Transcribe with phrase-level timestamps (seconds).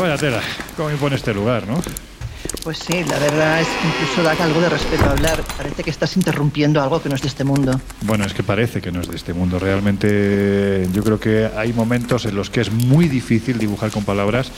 [0.00, 0.40] Vaya tela.
[0.76, 1.80] ¿Cómo impone este lugar, no?
[2.62, 5.42] Pues sí, la verdad es que incluso da algo de respeto a hablar.
[5.56, 7.80] Parece que estás interrumpiendo algo que no es de este mundo.
[8.02, 9.58] Bueno, es que parece que no es de este mundo.
[9.58, 14.50] Realmente yo creo que hay momentos en los que es muy difícil dibujar con palabras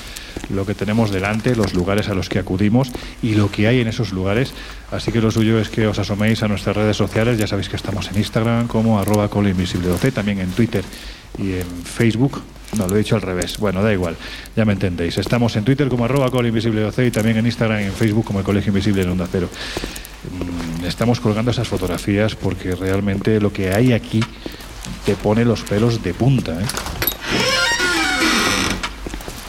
[0.50, 2.90] lo que tenemos delante, los lugares a los que acudimos
[3.22, 4.52] y lo que hay en esos lugares.
[4.90, 7.38] Así que lo suyo es que os asoméis a nuestras redes sociales.
[7.38, 10.84] Ya sabéis que estamos en Instagram como arroba también en Twitter
[11.38, 12.42] y en Facebook
[12.76, 13.58] no, lo he dicho al revés.
[13.58, 14.16] Bueno, da igual,
[14.54, 15.16] ya me entendéis.
[15.18, 18.44] Estamos en Twitter como arroba Invisible y también en Instagram y en Facebook como el
[18.44, 19.48] Colegio Invisible en Onda Cero.
[20.80, 24.22] Mm, estamos colgando esas fotografías porque realmente lo que hay aquí
[25.06, 26.52] te pone los pelos de punta.
[26.60, 26.66] ¿eh?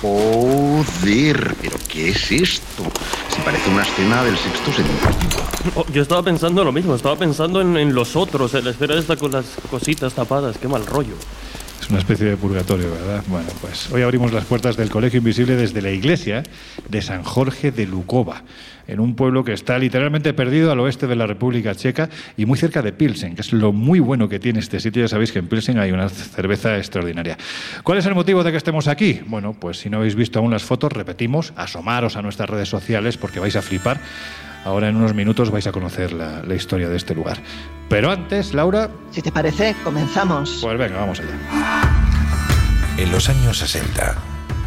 [0.02, 2.83] Joder, pero ¿qué es esto?
[3.36, 5.09] Se parece una escena del sexto sentido.
[5.75, 8.97] Oh, yo estaba pensando lo mismo, estaba pensando en, en los otros, en la esfera
[8.97, 11.16] esta con las cositas tapadas, qué mal rollo
[11.89, 13.23] una especie de purgatorio, ¿verdad?
[13.27, 16.43] Bueno, pues hoy abrimos las puertas del Colegio Invisible desde la iglesia
[16.88, 18.44] de San Jorge de Lukova,
[18.88, 22.58] en un pueblo que está literalmente perdido al oeste de la República Checa y muy
[22.58, 25.02] cerca de Pilsen, que es lo muy bueno que tiene este sitio.
[25.03, 27.38] Ya sabéis que en Pilsen hay una cerveza extraordinaria.
[27.83, 29.21] ¿Cuál es el motivo de que estemos aquí?
[29.27, 33.17] Bueno, pues si no habéis visto aún las fotos, repetimos, asomaros a nuestras redes sociales
[33.17, 33.99] porque vais a flipar.
[34.66, 37.38] Ahora en unos minutos vais a conocer la, la, historia de este lugar.
[37.90, 38.92] Pero antes, Laura...
[39.12, 40.59] Si te parece, comenzamos.
[40.62, 41.32] Pues venga, vamos allá.
[42.98, 44.16] En los años 60,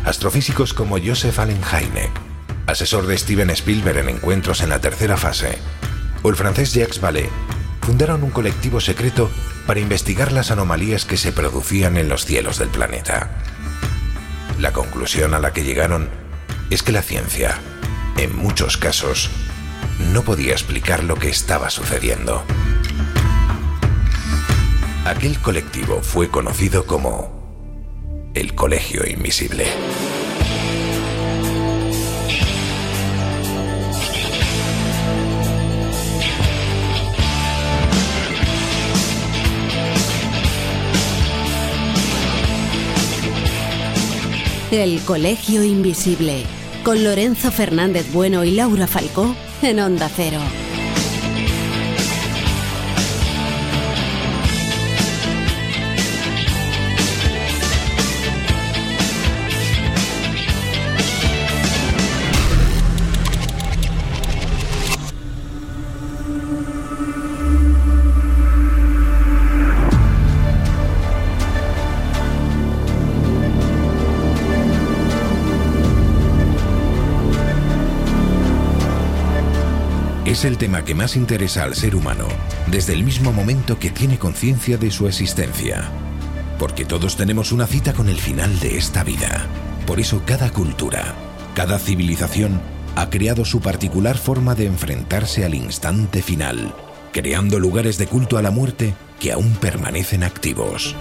[0.05, 2.11] astrofísicos como Joseph Allen Hynek,
[2.67, 5.59] asesor de Steven Spielberg en encuentros en la tercera fase,
[6.23, 7.31] o el francés Jacques Vallée,
[7.83, 9.31] fundaron un colectivo secreto
[9.67, 13.31] para investigar las anomalías que se producían en los cielos del planeta.
[14.59, 16.09] La conclusión a la que llegaron
[16.71, 17.59] es que la ciencia,
[18.19, 19.31] en muchos casos,
[20.13, 22.43] no podía explicar lo que estaba sucediendo.
[25.05, 29.67] Aquel colectivo fue conocido como el Colegio Invisible.
[44.71, 46.45] El Colegio Invisible,
[46.83, 50.62] con Lorenzo Fernández Bueno y Laura Falcó en Onda Cero.
[80.45, 82.27] El tema que más interesa al ser humano
[82.67, 85.89] desde el mismo momento que tiene conciencia de su existencia.
[86.59, 89.47] Porque todos tenemos una cita con el final de esta vida.
[89.87, 91.15] Por eso cada cultura,
[91.55, 92.61] cada civilización
[92.97, 96.75] ha creado su particular forma de enfrentarse al instante final,
[97.13, 100.95] creando lugares de culto a la muerte que aún permanecen activos.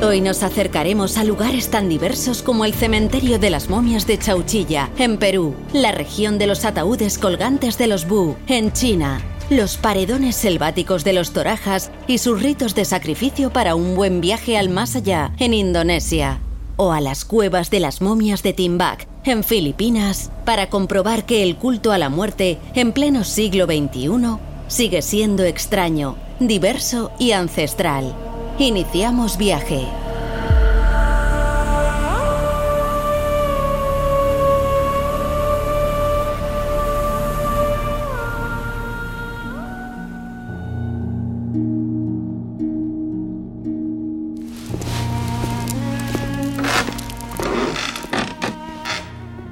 [0.00, 4.90] Hoy nos acercaremos a lugares tan diversos como el cementerio de las momias de Chauchilla,
[4.96, 9.20] en Perú, la región de los ataúdes colgantes de los Bu, en China,
[9.50, 14.56] los paredones selváticos de los torajas y sus ritos de sacrificio para un buen viaje
[14.56, 16.38] al más allá, en Indonesia,
[16.76, 21.56] o a las cuevas de las momias de Timbuk, en Filipinas, para comprobar que el
[21.56, 24.38] culto a la muerte, en pleno siglo XXI,
[24.68, 28.14] sigue siendo extraño, diverso y ancestral.
[28.60, 29.86] Iniciamos viaje.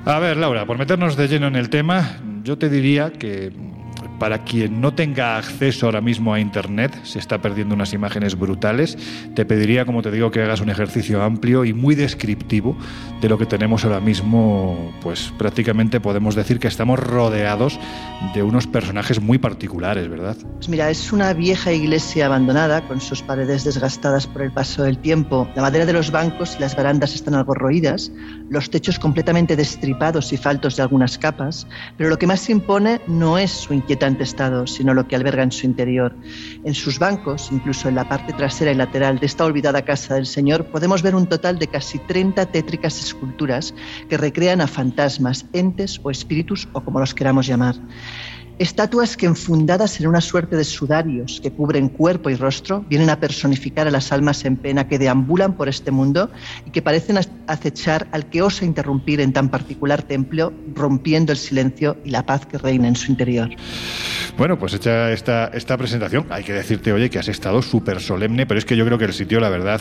[0.04, 3.52] A ver, Laura, por meternos de lleno en el tema, yo te diría que
[4.18, 8.96] para quien no tenga acceso ahora mismo a Internet, se está perdiendo unas imágenes brutales.
[9.34, 12.76] Te pediría, como te digo, que hagas un ejercicio amplio y muy descriptivo
[13.20, 14.92] de lo que tenemos ahora mismo.
[15.02, 17.78] Pues prácticamente podemos decir que estamos rodeados
[18.34, 20.36] de unos personajes muy particulares, ¿verdad?
[20.54, 24.98] Pues mira, es una vieja iglesia abandonada con sus paredes desgastadas por el paso del
[24.98, 25.48] tiempo.
[25.54, 28.10] La madera de los bancos y las barandas están algo roídas,
[28.48, 31.66] los techos completamente destripados y faltos de algunas capas,
[31.98, 35.52] pero lo que más impone no es su inquietante estado, sino lo que alberga en
[35.52, 36.14] su interior.
[36.64, 40.26] En sus bancos, incluso en la parte trasera y lateral de esta olvidada casa del
[40.26, 43.74] Señor, podemos ver un total de casi 30 tétricas esculturas
[44.08, 47.74] que recrean a fantasmas, entes o espíritus o como los queramos llamar.
[48.58, 53.20] Estatuas que enfundadas en una suerte de sudarios que cubren cuerpo y rostro vienen a
[53.20, 56.30] personificar a las almas en pena que deambulan por este mundo
[56.64, 57.18] y que parecen
[57.48, 62.46] acechar al que osa interrumpir en tan particular templo, rompiendo el silencio y la paz
[62.46, 63.50] que reina en su interior.
[64.36, 68.46] Bueno, pues hecha esta, esta presentación, hay que decirte, oye, que has estado súper solemne,
[68.46, 69.80] pero es que yo creo que el sitio, la verdad...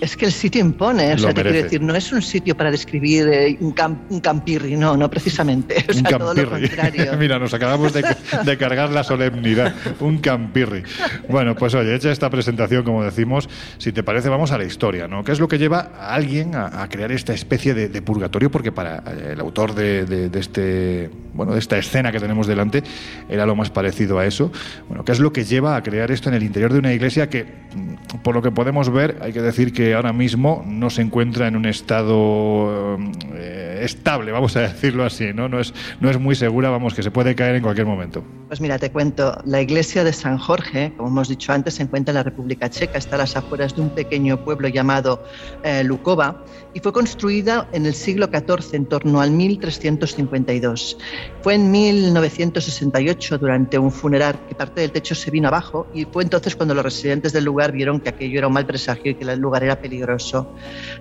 [0.00, 2.70] Es que el sitio impone, o sea, te quiero decir, no es un sitio para
[2.70, 7.12] describir eh, un, campirri, no, no precisamente, o sea, todo lo contrario.
[7.18, 8.04] Mira, nos acabamos de,
[8.44, 10.82] de, cargar la solemnidad, un campirri.
[11.28, 13.48] Bueno, pues oye, hecha esta presentación, como decimos,
[13.78, 15.24] si te parece, vamos a la historia, ¿no?
[15.24, 18.50] ¿Qué es lo que lleva a alguien a, crear esta especie de, purgatorio?
[18.50, 22.82] Porque para eh, el autor de, de, este, bueno, de esta escena que tenemos delante,
[23.28, 24.50] era lo más parecido a eso.
[24.88, 27.28] Bueno, ¿qué es lo que lleva a crear esto en el interior de una iglesia
[27.28, 31.02] que, mm, por lo que podemos ver, hay que decir que ahora mismo no se
[31.02, 32.98] encuentra en un estado
[33.34, 35.48] eh, estable, vamos a decirlo así, ¿no?
[35.48, 38.24] No es, no es muy segura, vamos, que se puede caer en cualquier momento.
[38.48, 42.12] Pues mira, te cuento, la iglesia de San Jorge, como hemos dicho antes, se encuentra
[42.12, 45.24] en la República Checa, está a las afueras de un pequeño pueblo llamado
[45.62, 50.98] eh, Lukova y fue construida en el siglo XIV, en torno al 1352.
[51.42, 56.22] Fue en 1968, durante un funeral, que parte del techo se vino abajo y fue
[56.24, 59.24] entonces cuando los residentes del lugar vieron que aquello era un mal presagio y que
[59.24, 60.52] el lugar era peligroso.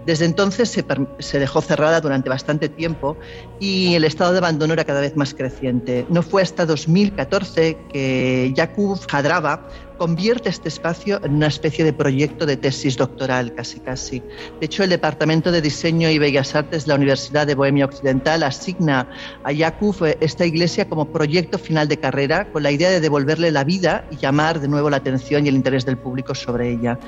[0.06, 0.86] Desde entonces se,
[1.20, 3.18] se dejó cerrada durante bastante tiempo
[3.60, 6.06] y el estado de abandono era cada vez más creciente.
[6.10, 9.68] No fue hasta 2014 que Jakub Hadrava
[9.98, 14.19] convierte este espacio en una especie de proyecto de tesis doctoral, casi casi.
[14.60, 18.44] De hecho, el Departamento de Diseño y Bellas Artes de la Universidad de Bohemia Occidental
[18.44, 19.10] asigna
[19.44, 23.63] a Jakub esta iglesia como proyecto final de carrera con la idea de devolverle la
[23.63, 27.00] vida y llamar de nuevo la atención y el interés del público sobre ella.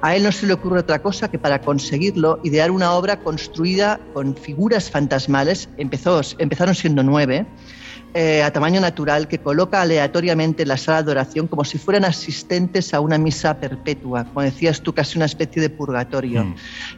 [0.00, 4.00] A él no se le ocurre otra cosa que para conseguirlo idear una obra construida
[4.12, 7.46] con figuras fantasmales, Empezó, empezaron siendo nueve,
[8.16, 12.04] eh, a tamaño natural que coloca aleatoriamente en la sala de oración como si fueran
[12.04, 16.44] asistentes a una misa perpetua, como decías tú, casi una especie de purgatorio.
[16.44, 16.54] Mm.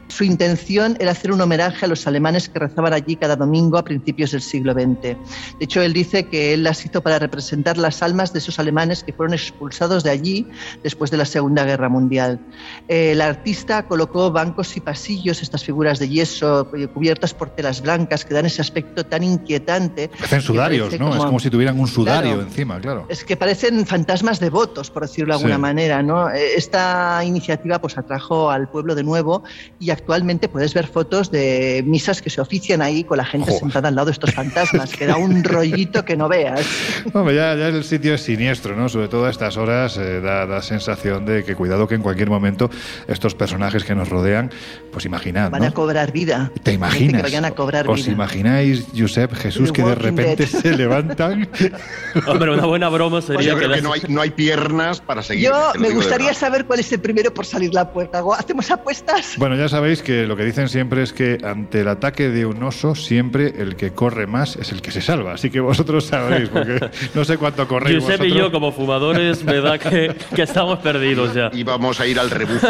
[0.09, 3.83] Su intención era hacer un homenaje a los alemanes que rezaban allí cada domingo a
[3.83, 5.01] principios del siglo XX.
[5.01, 5.17] De
[5.59, 9.11] hecho, él dice que él las hizo para representar las almas de esos alemanes que
[9.11, 10.45] fueron expulsados de allí
[10.83, 12.39] después de la Segunda Guerra Mundial.
[12.87, 18.23] Eh, el artista colocó bancos y pasillos, estas figuras de yeso cubiertas por telas blancas
[18.23, 20.11] que dan ese aspecto tan inquietante.
[20.21, 21.06] Hacen sudarios, ¿no?
[21.15, 23.05] Es como si tuvieran un sudario encima, claro.
[23.09, 26.29] Es que parecen fantasmas devotos, por decirlo de alguna manera, ¿no?
[26.29, 29.43] Eh, esta iniciativa pues atrajo al pueblo de nuevo
[29.79, 33.89] y actualmente puedes ver fotos de misas que se ofician ahí con la gente sentada
[33.89, 36.65] al lado de estos fantasmas, que da un rollito que no veas.
[37.13, 38.89] Hombre, ya, ya, el sitio es siniestro, ¿no?
[38.89, 42.69] Sobre todo a estas horas eh, da sensación de que cuidado que en cualquier momento
[43.07, 44.51] estos personajes que nos rodean,
[44.91, 46.51] pues imaginad, Van a cobrar vida.
[46.63, 47.21] ¿Te imaginas?
[47.21, 51.29] Que vayan a cobrar ¿Os imagináis, Josep, Jesús, que de repente se levanta
[52.27, 53.49] Hombre, una buena broma sería.
[53.49, 55.45] yo creo que, no, hay, no hay piernas para seguir.
[55.45, 58.23] Yo me gustaría saber cuál es el primero por salir la puerta.
[58.37, 59.35] ¿Hacemos apuestas?
[59.37, 62.61] Bueno, ya sabéis que lo que dicen siempre es que ante el ataque de un
[62.63, 65.33] oso, siempre el que corre más es el que se salva.
[65.33, 68.03] Así que vosotros sabéis, porque no sé cuánto corréis.
[68.03, 71.49] Josep y yo, como fumadores, me da que, que, estamos perdidos ya.
[71.53, 72.67] Y vamos a ir al rebufo,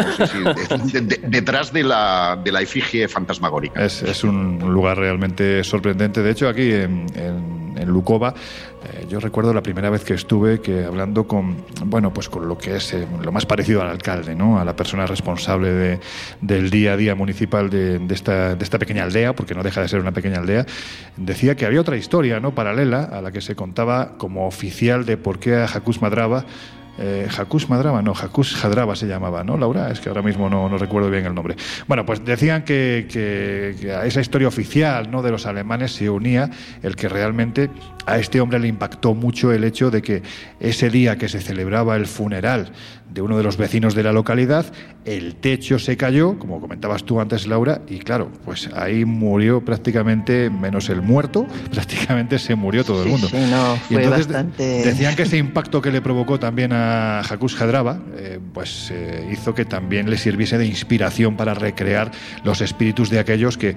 [1.28, 3.84] detrás de la, de la efigie fantasmagórica.
[3.84, 6.22] Es, es, un lugar realmente sorprendente.
[6.22, 8.34] De hecho, aquí en, en, en Lucova
[8.84, 12.56] eh, yo recuerdo la primera vez que estuve que hablando con, bueno, pues con lo
[12.56, 14.60] que es eh, lo más parecido al alcalde, ¿no?
[14.60, 16.00] A la persona responsable de,
[16.40, 19.88] del día a día municipal de, esta, de esta pequeña aldea, porque no deja de
[19.88, 20.64] ser una pequeña aldea,
[21.16, 22.54] decía que había otra historia, ¿no?
[22.54, 26.44] Paralela a la que se contaba como oficial de por qué a Jacús Madraba
[26.98, 27.28] eh,
[27.68, 29.90] Madraba, no, Jacus Jadraba se llamaba, ¿no, Laura?
[29.90, 31.56] Es que ahora mismo no, recuerdo bien el nombre.
[31.86, 35.22] Bueno, pues decían que, que, a esa historia oficial ¿no?
[35.22, 36.50] de los alemanes se unía
[36.82, 37.70] el que realmente
[38.06, 40.22] a este hombre le impactó mucho el hecho de que
[40.60, 42.72] ese día que se celebraba el funeral
[43.10, 44.66] de uno de los vecinos de la localidad,
[45.04, 50.50] el techo se cayó, como comentabas tú antes, Laura, y claro, pues ahí murió prácticamente,
[50.50, 53.28] menos el muerto, prácticamente se murió todo el mundo.
[53.28, 54.62] Sí, no, fue bastante...
[54.84, 59.54] Decían que ese impacto que le provocó también a Jacus Jadraba, eh, pues eh, hizo
[59.54, 62.10] que también le sirviese de inspiración para recrear
[62.44, 63.76] los espíritus de aquellos que,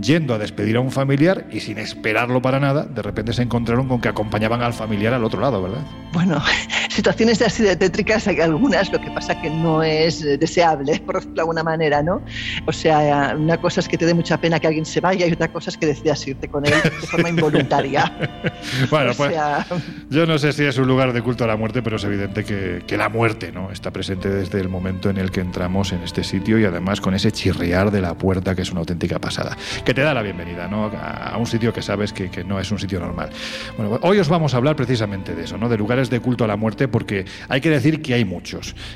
[0.00, 3.88] yendo a despedir a un familiar y sin esperarlo para nada, de repente se encontraron
[3.88, 5.84] con que acompañaban al familiar al otro lado, ¿verdad?
[6.12, 6.42] Bueno,
[6.88, 11.24] situaciones así de tétricas hay algunas, lo que pasa que no es eh, deseable, por
[11.24, 12.22] de alguna manera, ¿no?
[12.66, 15.32] O sea, una cosa es que te dé mucha pena que alguien se vaya y
[15.32, 18.10] otra cosa es que decidas irte con él de forma involuntaria.
[18.90, 19.36] bueno, pues
[20.10, 22.14] yo no sé si es un lugar de culto a la muerte, pero es evidente
[22.14, 23.70] evidente que, que, la muerte ¿no?
[23.70, 27.14] está presente desde el momento en el que entramos en este sitio y además con
[27.14, 30.68] ese chirriar de la puerta que es una auténtica pasada, que te da la bienvenida
[30.68, 30.86] ¿no?
[30.86, 33.30] a, un sitio que sabes que, que, no es un sitio normal.
[33.76, 35.68] Bueno, hoy os vamos a hablar precisamente de eso, ¿no?
[35.68, 38.43] de lugares de culto a la muerte, porque hay que decir que hay muchos,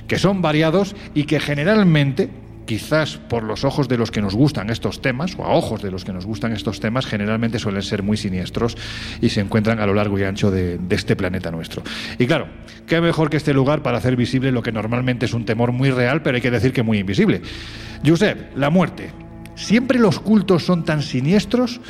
[0.06, 2.28] que son variados y que generalmente
[2.68, 5.90] quizás por los ojos de los que nos gustan estos temas, o a ojos de
[5.90, 8.76] los que nos gustan estos temas, generalmente suelen ser muy siniestros
[9.22, 11.82] y se encuentran a lo largo y ancho de, este planeta nuestro.
[12.18, 12.46] Y claro,
[12.86, 15.90] qué mejor que este lugar para hacer visible lo que normalmente es un temor muy
[15.90, 17.40] real, pero hay que decir que muy invisible.
[18.06, 19.10] Josep, la muerte.
[19.54, 21.80] ¿Siempre los cultos son tan siniestros?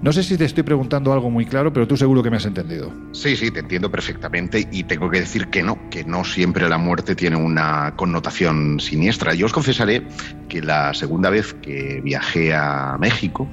[0.00, 2.46] No sé si te estoy preguntando algo muy claro, pero tú seguro que me has
[2.46, 2.92] entendido.
[3.12, 6.78] Sí, sí, te entiendo perfectamente y tengo que decir que no, que no siempre la
[6.78, 9.34] muerte tiene una connotación siniestra.
[9.34, 10.06] Yo os confesaré
[10.48, 13.48] que la segunda vez que viajé a México,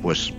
[0.00, 0.32] pues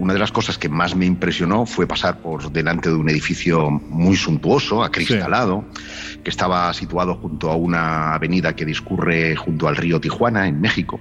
[0.00, 3.70] una de las cosas que más me impresionó fue pasar por delante de un edificio
[3.70, 5.66] muy suntuoso, acristalado,
[6.24, 10.98] que estaba situado junto a una avenida que discurre junto al río Tijuana, en México.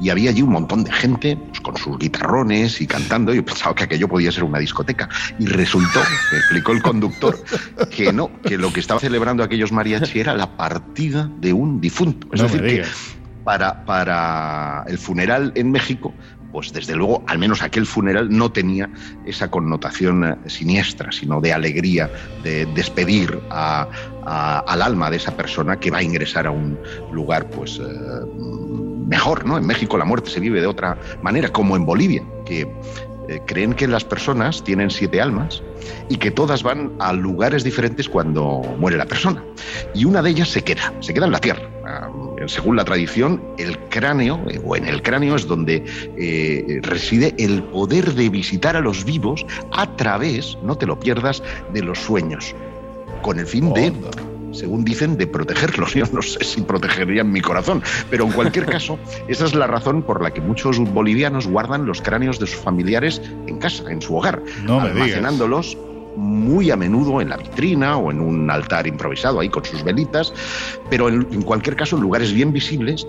[0.00, 3.34] Y había allí un montón de gente pues, con sus guitarrones y cantando.
[3.34, 5.10] Yo pensaba que aquello podía ser una discoteca.
[5.38, 6.00] Y resultó,
[6.32, 7.38] me explicó el conductor,
[7.90, 12.28] que no, que lo que estaba celebrando aquellos mariachi era la partida de un difunto.
[12.32, 12.84] Es decir, que
[13.44, 16.14] para, para el funeral en México
[16.52, 18.90] pues desde luego, al menos aquel funeral no tenía
[19.24, 22.10] esa connotación eh, siniestra, sino de alegría,
[22.42, 26.78] de despedir al alma de esa persona que va a ingresar a un
[27.12, 27.78] lugar, pues.
[27.78, 28.58] Eh,
[29.08, 29.56] mejor, ¿no?
[29.56, 32.70] En México la muerte se vive de otra manera, como en Bolivia, que
[33.28, 35.62] eh, creen que las personas tienen siete almas
[36.08, 39.42] y que todas van a lugares diferentes cuando muere la persona.
[39.94, 41.77] Y una de ellas se queda, se queda en la tierra.
[41.90, 42.10] Ah,
[42.48, 45.86] según la tradición, el cráneo, eh, o en el cráneo es donde
[46.18, 51.42] eh, reside el poder de visitar a los vivos a través, no te lo pierdas,
[51.72, 52.54] de los sueños,
[53.22, 53.90] con el fin de
[54.52, 55.94] según dicen, de protegerlos.
[55.94, 60.02] Yo no sé si protegerían mi corazón, pero en cualquier caso, esa es la razón
[60.02, 64.14] por la que muchos bolivianos guardan los cráneos de sus familiares en casa, en su
[64.14, 65.78] hogar, almacenándolos
[66.18, 70.32] muy a menudo en la vitrina o en un altar improvisado ahí con sus velitas,
[70.90, 73.06] pero en, cualquier caso en lugares bien visibles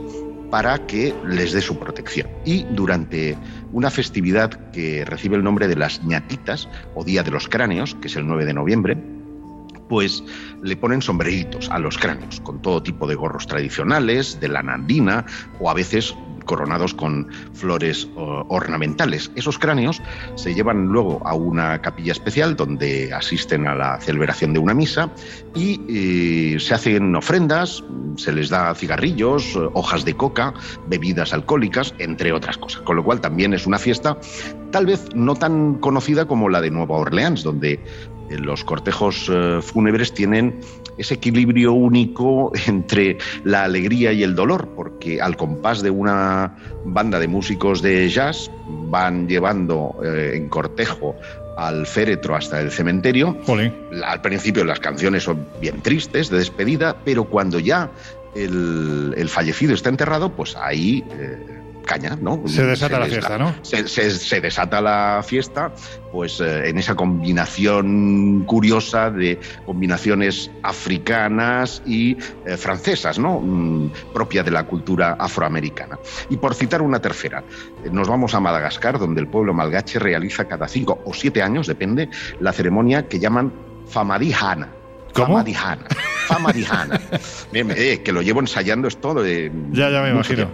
[0.52, 2.28] para que les dé su protección.
[2.46, 3.36] Y durante
[3.72, 8.08] una festividad que recibe el nombre de las ñatitas o Día de los Cráneos, que
[8.08, 8.98] es el 9 de noviembre,
[9.90, 10.24] pues
[10.62, 15.26] le ponen sombreritos a los cráneos, con todo tipo de gorros tradicionales, de la nandina
[15.60, 19.32] o a veces coronados con flores ornamentales.
[19.36, 20.02] Esos cráneos
[20.36, 25.12] se llevan luego a una capilla especial donde asisten a la celebración de una misa
[25.56, 27.84] y eh, se hacen ofrendas,
[28.16, 30.54] se les da cigarrillos, hojas de coca,
[30.88, 32.82] bebidas alcohólicas, entre otras cosas.
[32.82, 34.18] Con lo cual también es una fiesta
[34.72, 37.80] tal vez no tan conocida como la de Nueva Orleans, donde
[38.38, 40.60] los cortejos eh, fúnebres tienen
[40.98, 47.20] ese equilibrio único entre la alegría y el dolor, porque al compás de una banda
[47.20, 51.16] de músicos de jazz van llevando eh, en cortejo
[51.58, 53.38] al féretro hasta el cementerio.
[54.06, 57.92] Al principio las canciones son bien tristes, de despedida, pero cuando ya
[58.36, 61.04] el, fallecido está enterrado, pues ahí...
[61.12, 61.59] Eh,
[61.90, 62.48] caña, ¿no?
[62.48, 63.56] Se desata la fiesta, ¿no?
[63.64, 65.74] Se, desata la fiesta,
[66.12, 72.16] pues eh, en esa combinación curiosa de combinaciones africanas y
[72.46, 73.40] eh, francesas, ¿no?
[73.40, 75.98] Mm, propia de la cultura afroamericana.
[76.30, 77.44] Y por citar una tercera,
[77.84, 81.66] eh, nos vamos a Madagascar, donde el pueblo malgache realiza cada cinco o siete años,
[81.66, 82.08] depende,
[82.40, 83.52] la ceremonia que llaman
[83.88, 84.70] Famadihana.
[85.14, 85.30] ¿Cómo?
[85.30, 85.88] Famadihana.
[86.30, 87.02] Famadihana.
[87.52, 89.52] que lo llevo ensayando esto de.
[89.72, 90.50] Ya, ya me imagino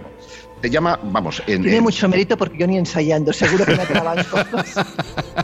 [0.62, 1.42] se llama, vamos...
[1.46, 4.38] En, Tiene mucho mérito porque yo ni ensayando, seguro que me trabajo.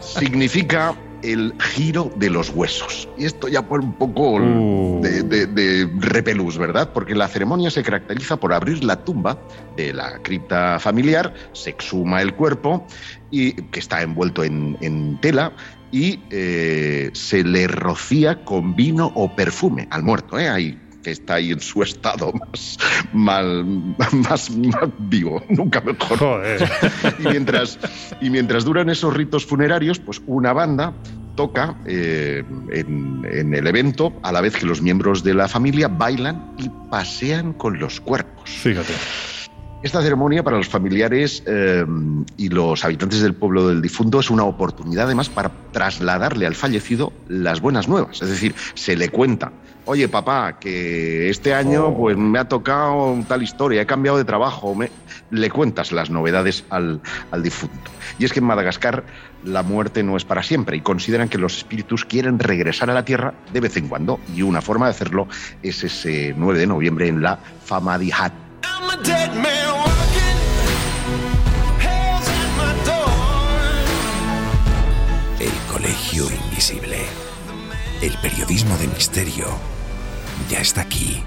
[0.00, 3.08] Significa el giro de los huesos.
[3.16, 5.00] Y esto ya por un poco uh.
[5.00, 6.90] de, de, repelús, ¿verdad?
[6.92, 9.38] Porque la ceremonia se caracteriza por abrir la tumba
[9.76, 12.86] de la cripta familiar, se exhuma el cuerpo,
[13.30, 15.52] y, que está envuelto en, tela,
[15.92, 20.38] y eh, se le rocía con vino o perfume al muerto.
[20.38, 20.48] ¿eh?
[20.48, 22.78] Hay que está ahí en su estado más,
[23.12, 23.64] mal,
[24.12, 24.50] más,
[24.98, 26.44] vivo, nunca mejor.
[27.18, 27.78] Y, mientras,
[28.20, 30.94] y mientras duran esos ritos funerarios, pues una banda
[31.34, 35.88] toca eh, en, en, el evento a la vez que los miembros de la familia
[35.88, 38.50] bailan y pasean con los cuerpos.
[38.50, 38.92] Fíjate.
[39.82, 41.84] Esta ceremonia para los familiares eh,
[42.36, 47.12] y los habitantes del pueblo del difunto es una oportunidad además para trasladarle al fallecido
[47.28, 48.22] las buenas nuevas.
[48.22, 49.50] Es decir, se le cuenta,
[49.84, 51.96] oye papá, que este año Oh.
[51.98, 54.90] pues me ha tocado tal historia, he cambiado de trabajo, me-
[55.32, 57.00] le cuentas las novedades al,
[57.32, 57.90] al difunto.
[58.20, 59.02] Y es que en Madagascar
[59.44, 63.04] la muerte no es para siempre y consideran que los espíritus quieren regresar a la
[63.04, 65.26] Tierra de vez en cuando y una forma de hacerlo
[65.60, 68.32] es ese 9 de noviembre en la Famadihat.
[68.64, 70.38] I'm a dead man walking.
[71.78, 73.12] Hell's at my door.
[75.40, 77.06] El Colegio Invisible.
[78.00, 79.46] El periodismo de misterio
[80.50, 81.22] ya está aquí,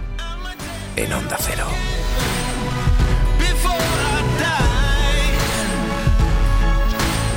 [0.97, 1.67] en Onda Cero.
[3.39, 5.31] Before I die,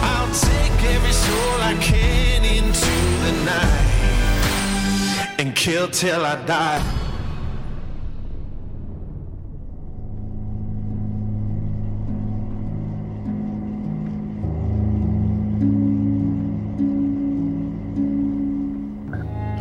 [0.03, 3.99] I'll take every soul I can into the night
[5.39, 6.98] and kill till I die.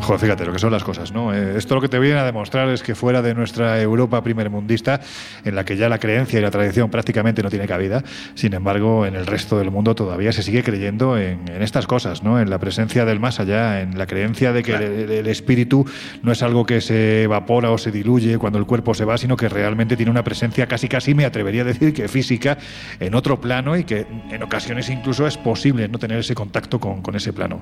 [0.08, 1.34] Joder, fíjate lo que son las cosas, ¿no?
[1.34, 5.02] Eh, esto lo que te viene a demostrar es que fuera de nuestra Europa primermundista,
[5.44, 8.02] en la que ya la creencia y la tradición prácticamente no tiene cabida,
[8.34, 12.24] sin embargo, en el resto del mundo todavía se sigue creyendo en, en estas cosas,
[12.24, 12.40] ¿no?
[12.40, 15.86] En la presencia del más allá, en la creencia de que el, el espíritu
[16.24, 19.36] no es algo que se evapora o se diluye cuando el cuerpo se va, sino
[19.36, 22.58] que realmente tiene una presencia casi casi, me atrevería a decir, que física
[23.02, 27.02] en otro plano y que en ocasiones incluso es posible no tener ese contacto con,
[27.02, 27.62] con ese plano.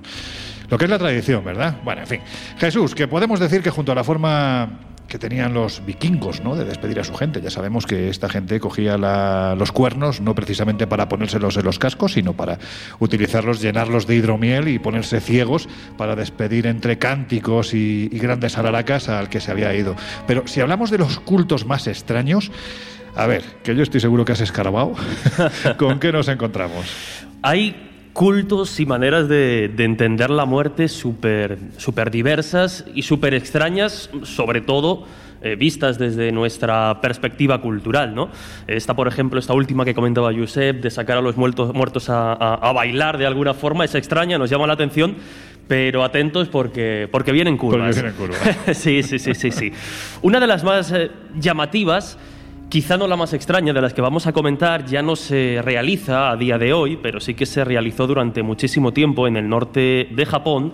[0.70, 1.78] Lo que es la tradición, ¿verdad?
[1.84, 2.22] Bueno, en fin.
[2.58, 6.56] Jesús, que podemos decir que junto a la forma que tenían los vikingos, ¿no?
[6.56, 7.42] De despedir a su gente.
[7.42, 12.14] Ya sabemos que esta gente cogía los cuernos no precisamente para ponérselos en los cascos,
[12.14, 12.60] sino para
[13.00, 19.30] utilizarlos, llenarlos de hidromiel y ponerse ciegos para despedir entre cánticos y, grandes alaracas al
[19.30, 19.96] que se había ido.
[20.26, 22.52] Pero si hablamos de los cultos más extraños,
[23.16, 24.94] a ver, que yo estoy seguro que has escarbado.
[25.78, 26.86] ¿Con qué nos encontramos?
[27.44, 34.10] Hay cultos y maneras de, de entender la muerte súper súper diversas y súper extrañas,
[34.24, 35.04] sobre todo
[35.42, 38.16] eh, vistas desde nuestra perspectiva cultural.
[38.16, 38.30] ¿no?
[38.68, 42.32] Esta, por ejemplo, esta última que comentaba Josep, de sacar a los muertos, muertos a,
[42.32, 45.18] a- a bailar de alguna forma, es extraña, nos llama la atención,
[45.68, 47.96] pero atentos porque, porque vienen curvas.
[47.96, 48.40] vienen curvas.
[48.78, 49.74] sí, sí, sí, sí, sí.
[50.22, 52.18] Una de las más eh, llamativas,
[52.70, 56.32] quizá no la más extraña de las que vamos a comentar, ya no se realiza
[56.32, 60.10] a día de hoy, pero sí que se realizó durante muchísimo tiempo en el norte
[60.12, 60.74] de Japón.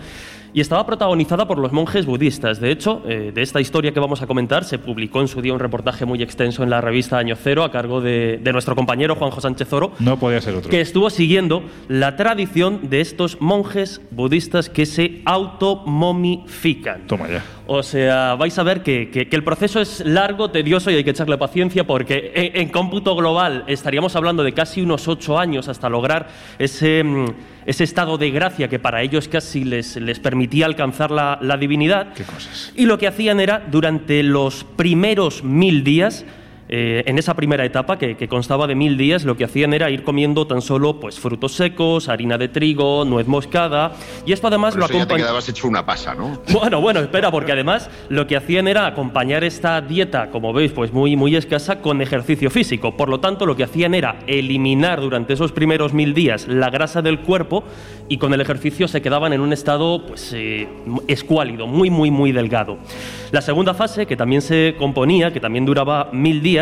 [0.53, 2.59] Y estaba protagonizada por los monjes budistas.
[2.59, 5.53] De hecho, eh, de esta historia que vamos a comentar, se publicó en su día
[5.53, 9.15] un reportaje muy extenso en la revista Año Cero a cargo de, de nuestro compañero
[9.15, 10.69] Juanjo Sánchez Oro, No podía ser otro.
[10.69, 17.07] que estuvo siguiendo la tradición de estos monjes budistas que se automomifican.
[17.07, 17.43] Toma ya.
[17.67, 21.03] O sea, vais a ver que, que- que el proceso es largo, tedioso y hay
[21.05, 25.69] que echarle paciencia porque en, en cómputo global estaríamos hablando de casi unos ocho años
[25.69, 26.27] hasta lograr
[26.59, 27.25] ese, mm,
[27.65, 32.13] ese estado de gracia que para ellos casi les, les permitía alcanzar la, la divinidad.
[32.13, 32.71] Qué cosas.
[32.75, 36.25] Y lo que hacían era, durante los primeros mil días,
[36.73, 39.89] eh, en esa primera etapa, que, que constaba de mil días, lo que hacían era
[39.89, 43.91] ir comiendo tan solo pues, frutos secos, harina de trigo, nuez moscada,
[44.25, 45.23] y esto además Por lo eso ya te acompaña...
[45.25, 46.41] quedabas hecho una pasa, ¿no?
[46.51, 50.93] Bueno, bueno, espera, porque además lo que hacían era acompañar esta dieta, como veis, pues
[50.93, 52.95] muy, muy escasa, con ejercicio físico.
[52.95, 57.01] Por lo tanto, lo que hacían era eliminar durante esos primeros mil días la grasa
[57.01, 57.65] del cuerpo
[58.07, 60.69] y con el ejercicio se quedaban en un estado, pues, eh,
[61.07, 62.77] escuálido, muy, muy, muy delgado.
[63.31, 66.60] La segunda fase, que también se componía, que también duraba mil días,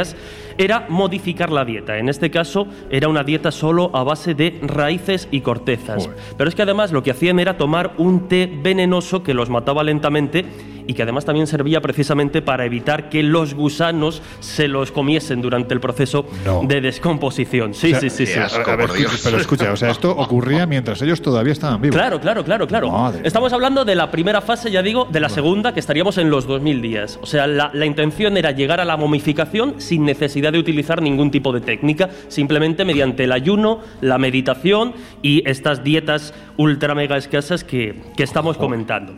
[0.58, 1.98] era modificar la dieta.
[1.98, 6.10] En este caso, era una dieta solo a base de raíces y cortezas.
[6.38, 9.84] Pero es que además lo que hacían era tomar un té venenoso que los mataba
[9.84, 10.46] lentamente
[10.90, 15.76] y que además también servía precisamente para evitar que los gusanos se los comiesen durante
[15.76, 16.64] el proceso No.
[16.64, 17.76] de descomposición.
[17.76, 18.34] Sí, O sea, sí, sí, sí.
[18.34, 18.72] qué asco.
[18.72, 19.12] A ver, por Dios.
[19.14, 21.96] escucha, pero escucha, o sea, esto ocurría mientras ellos todavía estaban vivos.
[21.96, 22.90] Claro, claro, claro, claro.
[22.90, 26.32] Madre Estamos hablando de la primera fase, ya digo, de la segunda, que estaríamos en
[26.32, 27.20] los 2000 días.
[27.22, 31.30] O sea, la, la intención era llegar a la momificación sin necesidad de utilizar ningún
[31.30, 37.64] tipo de técnica, simplemente mediante el ayuno, la meditación y estas dietas ultra mega escasas
[37.64, 39.14] que, que estamos comentando.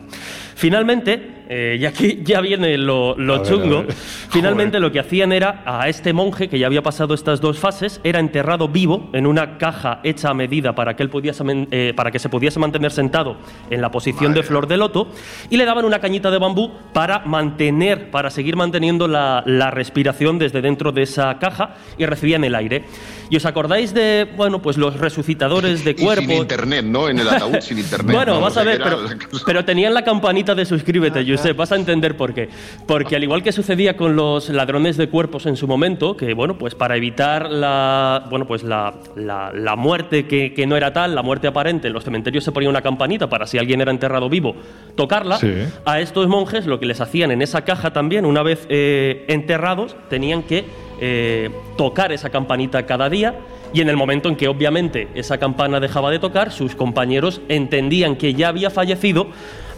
[0.54, 3.84] Finalmente, eh, y aquí ya viene lo, lo A ver, chungo,
[4.30, 8.00] finalmente lo que hacían era a este monje que ya había pasado estas dos fases,
[8.04, 12.10] era enterrado vivo en una caja hecha a medida para que, él pudiese eh, para
[12.10, 13.36] que se pudiese mantener sentado
[13.70, 15.08] en la posición de flor de loto
[15.50, 20.38] y le daban una cañita de bambú para mantener, para seguir manteniendo la, la respiración
[20.38, 22.84] desde dentro de esa caja y recibían el aire.
[23.30, 26.32] ¿Y os acordáis de, bueno, pues los resucitadores de Y sin cuerpo?
[26.32, 27.08] internet, ¿no?
[27.08, 28.14] En el ataúd sin internet.
[28.14, 28.40] Bueno, ¿no?
[28.40, 28.98] vas O sea, a ver, pero,
[29.46, 32.48] pero tenían la campanita de suscríbete, Josep, vas a entender por qué.
[32.86, 36.58] Porque al igual que sucedía con los ladrones de cuerpos en su momento, que bueno,
[36.58, 41.14] pues para evitar la, bueno, pues la, la- la muerte que, que no era tal,
[41.14, 44.28] la muerte aparente, en los cementerios se ponía una campanita para si alguien era enterrado
[44.28, 44.56] vivo,
[44.96, 45.36] tocarla.
[45.36, 45.52] Sí.
[45.84, 49.94] A estos monjes lo que les hacían en esa caja también, una vez eh, enterrados,
[50.10, 50.64] tenían que
[51.00, 53.34] eh, tocar esa campanita cada día.
[53.74, 58.16] Y en el momento en que obviamente esa campana dejaba de tocar, sus compañeros entendían
[58.16, 59.28] que ya había fallecido,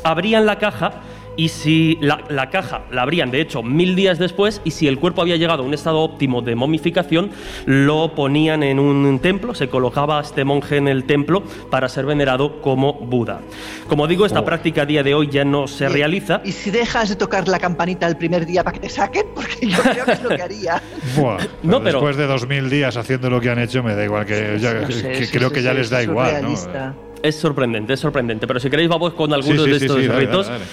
[0.05, 0.93] abrían la caja
[1.37, 5.01] y si la, la caja la abrían de hecho mil días después y si el
[5.01, 7.33] cuerpo había llegado a un estado óptimo de momificación,
[7.67, 12.07] lo ponían en un templo, se colocaba a este monje en el templo para ser
[12.07, 13.41] venerado como Buda.
[13.89, 16.41] Como digo, esta práctica a día de hoy ya no se Y- realiza.
[16.45, 19.67] Y si dejas de tocar la campanita el primer día para que te saquen, porque
[19.67, 20.81] yo creo que es lo que haría.
[21.17, 24.05] Buah, No, pero- después de dos mil días haciendo lo que han hecho, me da
[24.05, 26.29] igual que, ya- No sé, que sí, creo sí, que ya sí, les da igual,
[26.31, 26.95] surrealista.
[27.25, 28.47] Es sorprendente, es sorprendente.
[28.47, 29.35] Pero si queréis vamos con ¿no?
[29.37, 30.47] algunos Sí, sí, de estos sí, dale, ritos.
[30.47, 30.71] dale, dale.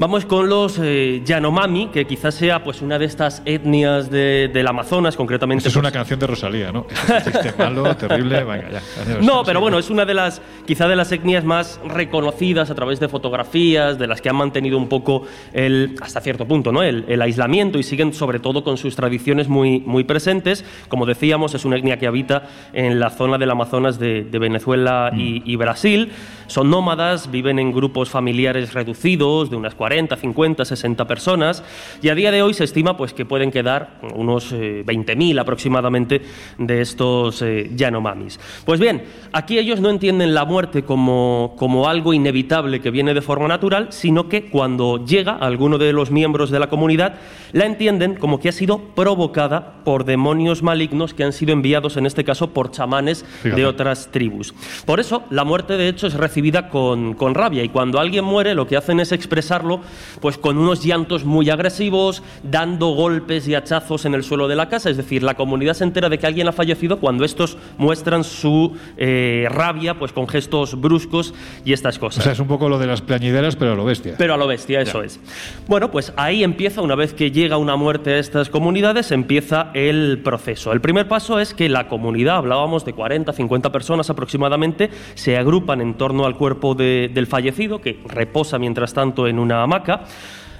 [0.00, 4.66] Vamos con los eh, Yanomami, que quizás sea pues una de estas etnias de- del
[4.66, 5.58] Amazonas, concretamente.
[5.58, 6.86] Esta es pues, una canción de Rosalía, ¿no?
[6.88, 8.80] Es malo, terrible, venga, ya.
[9.20, 12.98] No, pero bueno, es una de las, quizá de las etnias más reconocidas a través
[12.98, 16.82] de fotografías, de las que han mantenido un poco el, hasta cierto punto, ¿no?
[16.82, 20.64] El, el aislamiento y siguen sobre todo con sus tradiciones muy, muy presentes.
[20.88, 25.12] Como decíamos, es una etnia que habita en la zona del Amazonas de, de Venezuela
[25.14, 26.10] y, y Brasil.
[26.46, 31.62] Son nómadas, viven en grupos familiares reducidos de unas 40, 50, 60 personas
[32.00, 36.22] y a día de hoy se estima pues que pueden quedar unos eh, 20.000 aproximadamente
[36.58, 38.38] de estos eh, Yanomamis.
[38.64, 43.22] Pues bien, aquí ellos no entienden la muerte como, como algo inevitable que viene de
[43.22, 47.14] forma natural, sino que cuando llega alguno de los miembros de la comunidad,
[47.52, 52.06] la entienden como que ha sido provocada por demonios malignos que han sido enviados, en
[52.06, 53.60] este caso, por chamanes Fíjate.
[53.60, 54.54] de otras tribus.
[54.86, 58.54] Por eso, la muerte, de hecho, es recibida con, con rabia y cuando alguien muere,
[58.54, 59.79] lo que hacen es expresarlo
[60.20, 64.68] pues con unos llantos muy agresivos, dando golpes y hachazos en el suelo de la
[64.68, 64.90] casa.
[64.90, 68.76] Es decir, la comunidad se entera de que alguien ha fallecido cuando estos muestran su
[68.96, 72.24] eh, rabia pues con gestos bruscos y estas O cosas.
[72.24, 74.14] sea, es un poco lo de las plañideras, pero a lo bestia.
[74.18, 75.20] Pero a lo bestia, eso es.
[75.66, 80.20] Bueno, pues ahí empieza, una vez que llega una muerte a estas comunidades, empieza el
[80.24, 80.72] proceso.
[80.72, 85.80] El primer paso es que la comunidad, hablábamos de 40, 50 personas aproximadamente, se agrupan
[85.80, 90.04] en torno al cuerpo de- del fallecido, que reposa mientras tanto en una hamaca.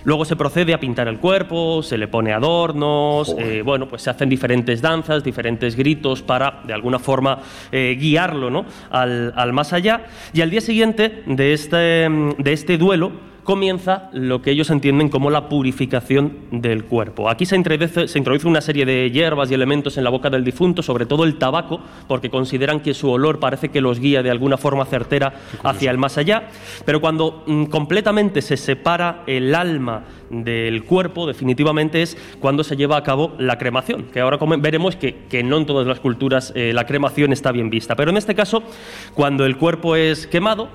[0.05, 4.11] Luego se procede a pintar el cuerpo, se le pone adornos, eh, bueno, pues se
[4.11, 7.39] hacen diferentes danzas, diferentes gritos para, de alguna forma,
[7.71, 8.65] eh, guiarlo ¿no?
[8.91, 10.05] al, al más allá.
[10.33, 15.09] Y al día siguiente de este, mm, de este duelo, comienza lo que ellos entienden
[15.09, 17.29] como la purificación del cuerpo.
[17.29, 20.45] Aquí se introduce, se introduce una serie de hierbas y elementos en la boca del
[20.45, 24.31] difunto, sobre todo el tabaco, porque consideran que su olor parece que los guía de
[24.31, 26.49] alguna forma certera hacia el más allá.
[26.85, 32.97] Pero cuando mm, completamente se separa el alma del cuerpo, definitivamente es cuando se lleva
[32.97, 36.73] a cabo la cremación, que ahora veremos que, que no en todas las culturas eh,
[36.73, 37.97] la cremación está bien vista.
[37.97, 38.63] Pero en este caso,
[39.15, 40.69] cuando el cuerpo es quemado,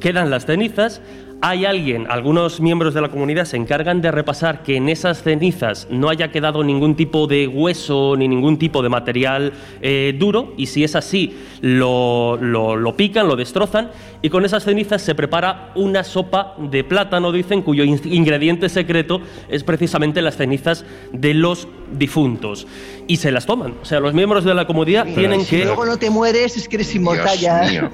[0.00, 1.02] quedan las cenizas.
[1.46, 5.86] Hay alguien, algunos miembros de la comunidad se encargan de repasar que en esas cenizas
[5.90, 9.52] no haya quedado ningún tipo de hueso ni ningún tipo de material
[9.82, 13.90] eh, duro y si es así lo, lo- lo pican, lo destrozan
[14.22, 19.20] y con esas cenizas se prepara una sopa de plátano, dicen, cuyo in- ingrediente secreto
[19.50, 22.66] es precisamente las cenizas de los difuntos
[23.06, 23.74] y se las toman.
[23.82, 25.64] O sea, los miembros de la comunidad tienen Si que...
[25.66, 27.64] luego no te mueres, es que eres inmortal ya.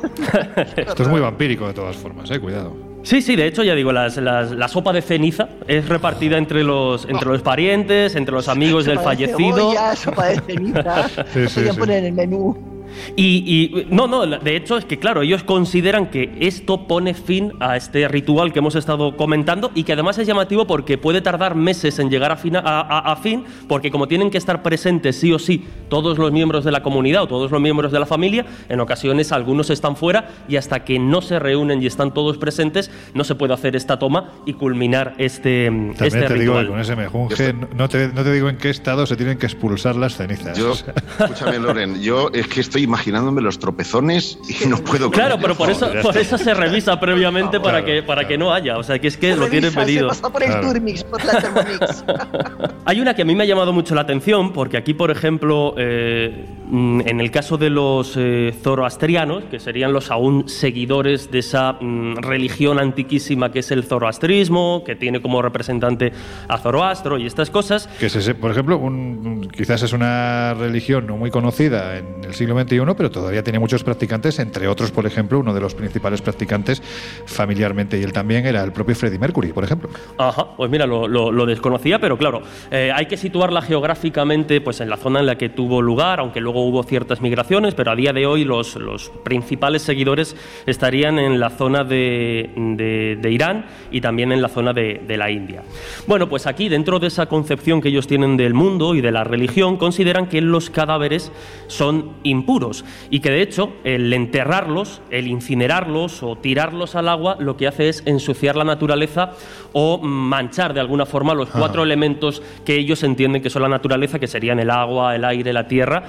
[0.76, 2.89] Esto es muy vampírico de todas formas, eh, cuidado.
[3.02, 6.62] Sí, sí, de hecho, ya digo, las- las- la sopa de ceniza es repartida entre
[6.62, 9.56] los, entre los parientes, entre los amigos del de fallecido.
[9.56, 11.08] cebolla, sopa de ceniza.
[11.32, 11.80] Sí, sí, Podían sí.
[11.80, 12.69] poner en el menú.
[13.16, 17.52] Y, y- no, no, de hecho es que claro, ellos consideran que esto pone fin
[17.60, 21.54] a este ritual que hemos estado comentando y que además es llamativo porque puede tardar
[21.54, 25.16] meses en llegar a, fina- a- a- a fin, porque como tienen que estar presentes
[25.16, 28.06] sí o sí todos los miembros de la comunidad o todos los miembros de la
[28.06, 32.38] familia, en ocasiones algunos están fuera y hasta que no se reúnen y están todos
[32.38, 36.64] presentes no se puede hacer esta toma y culminar este, También este te digo ritual.
[36.66, 39.46] que con ese mejunje, no te, no te digo en qué estado se tienen que
[39.46, 40.56] expulsar las cenizas.
[40.58, 40.72] Yo,
[41.20, 45.70] escúchame, Loren, yo es que estoy imaginándome los tropezones y no puedo Claro, pero por
[45.70, 48.28] eso, por eso se revisa previamente para, Claro, que, para claro.
[48.28, 48.78] que no haya.
[48.78, 50.14] O sea, que es que lo tienen Revisa, pedido.
[50.14, 50.68] Se pasa por el Claro.
[50.68, 52.04] Turmix, por la Thermomix.
[52.84, 55.74] Hay una que a mí me ha llamado mucho la atención, porque aquí, por ejemplo,
[55.78, 61.74] eh, en el caso de los eh, zoroastrianos, que serían los aún seguidores de esa
[61.80, 66.12] mm, religión antiquísima que es el zoroastrismo, que tiene como representante
[66.48, 71.06] a Zoroastro y estas cosas, Que es ese, por ejemplo, un- quizás es una religión
[71.06, 75.06] no muy conocida en el siglo XXI, pero todavía tiene muchos practicantes, entre otros, por
[75.06, 76.82] ejemplo, uno de los principales practicantes
[77.26, 79.90] familiarmente y él también era el propio Freddie Mercury, por ejemplo.
[80.18, 84.80] Ajá, pues mira, lo, lo- lo desconocía, pero claro, eh, hay que situarla geográficamente pues,
[84.80, 87.96] en la zona en la que tuvo lugar, aunque luego hubo ciertas migraciones, pero a
[87.96, 93.66] día de hoy los, los principales seguidores estarían en la zona de, de- de Irán
[93.90, 95.62] y también en la zona de, de la India.
[96.06, 99.24] Bueno, pues aquí, dentro de esa concepción que ellos tienen del mundo y de la
[99.24, 101.32] religión, consideran que los cadáveres
[101.66, 107.56] son impuros y que de hecho el enterrarlos, el incinerarlos o tirarlos al agua, lo
[107.56, 109.32] que hace es ensuciar la naturaleza
[109.72, 114.18] o manchar de alguna forma los cuatro elementos que ellos entienden que son la naturaleza,
[114.18, 116.04] que serían el agua, el aire, la tierra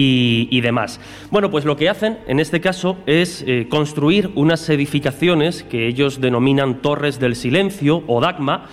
[0.00, 1.00] y, demás.
[1.30, 6.20] Bueno, pues lo que hacen en este caso es eh, construir unas edificaciones que ellos
[6.20, 8.66] denominan torres del silencio o dagma,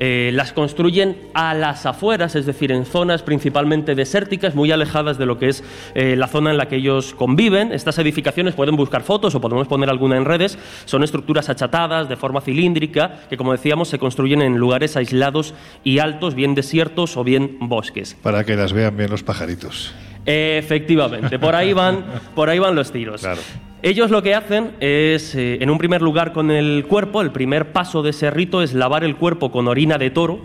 [0.00, 5.26] eh, las construyen a las afueras, es decir, en zonas principalmente desérticas, muy alejadas de
[5.26, 7.72] lo que es eh, la zona en la que ellos conviven.
[7.72, 10.56] Estas edificaciones pueden buscar fotos o podemos poner alguna en redes.
[10.84, 15.98] Son estructuras achatadas, de forma cilíndrica, que como decíamos se construyen en lugares aislados y
[15.98, 18.16] altos, bien desiertos o bien bosques.
[18.22, 19.94] Para que las vean bien los pajaritos.
[20.30, 23.22] Efectivamente, por ahí van, por ahí van los tiros.
[23.22, 23.40] Claro.
[23.80, 27.72] Ellos lo que hacen es, eh, en un primer lugar con el cuerpo, el primer
[27.72, 30.38] paso de ese rito es lavar el cuerpo con orina de toro,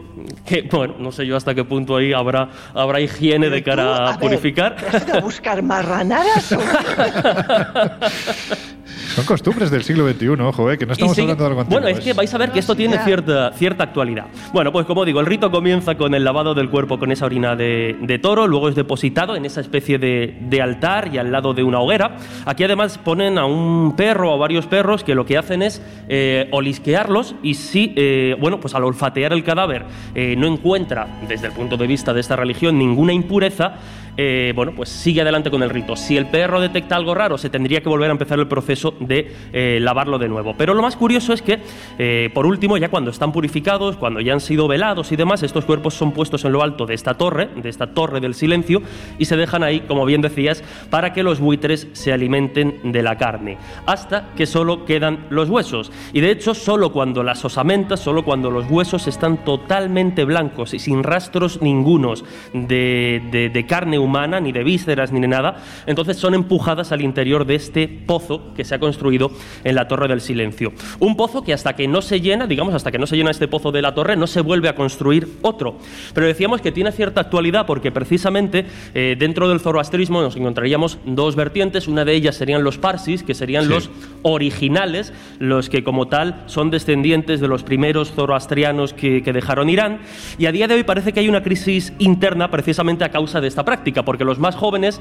[0.45, 4.07] que bueno, no sé yo hasta qué punto ahí habrá, habrá higiene de tú, cara
[4.07, 4.77] a, ver, purificar.
[4.77, 6.55] ¿te has ido a buscar marranadas?
[9.15, 11.81] Son costumbres del siglo XXI, ojo, eh, que no estamos sigue- hablando de algo antiguo.
[11.81, 14.25] Bueno, es que vais a ver que esto tiene cierta, cierta actualidad.
[14.53, 17.55] Bueno, pues como digo, el rito comienza con el lavado del cuerpo con esa orina
[17.55, 21.53] de, de toro, luego es depositado en esa especie de, de altar y al lado
[21.53, 22.17] de una hoguera.
[22.45, 25.81] Aquí además ponen a un perro o a varios perros que lo que hacen es
[26.09, 31.47] eh, olisquearlos y si, eh, bueno, pues al olfatear el cadáver eh, no encuentra, desde
[31.47, 33.75] el punto de vista de esta religión, ninguna impureza,
[34.15, 35.95] eh, bueno, pues sigue adelante con el rito.
[35.95, 39.31] Si el perro detecta algo raro, se tendría que volver a empezar el proceso de
[39.53, 40.55] eh, lavarlo de nuevo.
[40.57, 41.59] Pero lo más curioso es que,
[41.97, 45.65] eh, por último, ya cuando están purificados, cuando ya han sido velados y demás, estos
[45.65, 48.81] cuerpos son puestos en lo alto de esta torre, de esta torre del silencio,
[49.17, 53.17] y se dejan ahí, como bien decías, para que los buitres se alimenten de la
[53.17, 55.91] carne, hasta que solo quedan los huesos.
[56.13, 60.79] Y de hecho, solo cuando las osamentas, solo cuando los huesos están totalmente blancos y
[60.79, 66.33] sin rastros ningunos de, de- carne humana, ni de vísceras, ni de nada, entonces son
[66.33, 69.31] empujadas al interior de este pozo que se ha construido
[69.63, 70.73] en la Torre del Silencio.
[70.99, 73.47] Un pozo que hasta que no se llena, digamos, hasta que no se llena este
[73.47, 75.77] pozo de la torre, no se vuelve a construir otro.
[76.13, 81.35] Pero decíamos que tiene cierta actualidad porque precisamente eh, dentro del zoroastrismo nos encontraríamos dos
[81.35, 81.87] vertientes.
[81.87, 83.69] Una de ellas serían los parsis, que serían Sí.
[83.69, 83.89] los
[84.23, 89.99] originales, los que como tal son descendientes de los primeros zoroastrianos que, que dejaron Irán.
[90.37, 93.47] Y a día de hoy parece que hay una crisis interna precisamente a causa de
[93.47, 94.99] esta práctica, porque los más jóvenes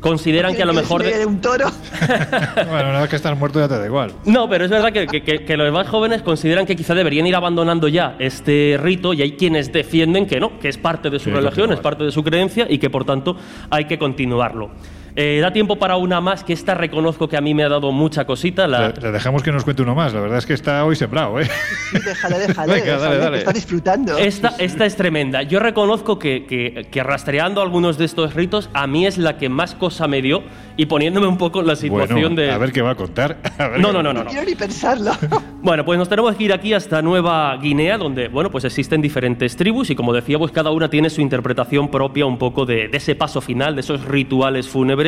[0.00, 1.02] consideran que a lo mejor...
[1.02, 1.12] de...
[1.12, 1.66] de- de un toro.
[2.68, 4.12] Bueno, una vez que estás muerto ya te da igual.
[4.26, 7.86] no, pero es verdad que, que- los más jóvenes consideran que quizá deberían ir abandonando
[7.88, 11.30] ya este rito y hay quienes defienden que no, que es parte de su Sí,
[11.30, 13.36] religión, es parte de su creencia y que por tanto
[13.70, 14.70] hay que continuarlo.
[15.16, 17.92] Eh, da tiempo para una más, que esta reconozco que a mí me ha dado
[17.92, 18.66] mucha cosita.
[18.66, 20.12] La, Le, le dejamos que nos cuente uno más.
[20.12, 21.48] La verdad es que está hoy sembrado, ¿eh?
[21.92, 23.30] Déjale, déjale, Venga, dale, déjale, dale.
[23.32, 24.18] que está disfrutando.
[24.18, 25.42] Esta, esta es tremenda.
[25.42, 29.48] Yo reconozco que, que- que rastreando algunos de estos ritos, a mí es la que
[29.48, 30.42] más cosa me dio
[30.76, 32.50] y poniéndome un poco en la situación Bueno, de...
[32.50, 33.38] a ver qué va a contar.
[33.58, 34.12] A ver no, no, no.
[34.12, 34.30] No no.
[34.30, 35.12] quiero ni pensarlo.
[35.64, 39.56] Bueno, pues nos tenemos que ir aquí hasta Nueva Guinea, donde, bueno, pues existen diferentes
[39.56, 42.98] tribus y como decía, pues cada una tiene su interpretación propia un poco de, de
[42.98, 45.03] ese paso final, de esos rituales fúnebres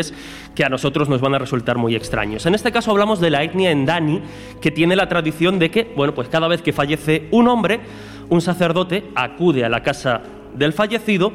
[0.54, 2.46] que a nosotros nos van a resultar muy extraños.
[2.46, 4.20] En este caso hablamos de la etnia Endani,
[4.60, 7.80] que tiene la tradición de que, bueno, pues cada vez que fallece un hombre,
[8.28, 10.22] un sacerdote acude a la casa
[10.54, 11.32] del fallecido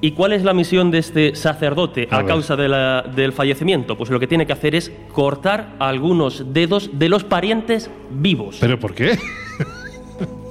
[0.00, 3.96] ¿Y cuál es la misión de este sacerdote A causa de la- del fallecimiento?
[3.96, 8.58] Pues lo que tiene que hacer es cortar algunos dedos de los parientes vivos.
[8.60, 9.16] ¿Pero por qué?